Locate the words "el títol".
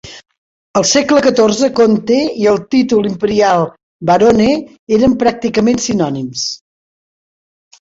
2.53-3.11